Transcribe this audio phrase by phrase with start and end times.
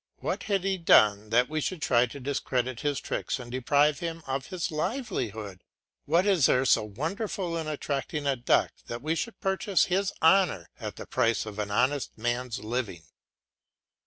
[0.17, 4.23] What had he done that we should try to discredit his tricks and deprive him
[4.25, 5.63] of his livelihood?
[6.05, 10.71] What is there so wonderful in attracting a duck that we should purchase this honour
[10.79, 13.03] at the price of an honest man's living?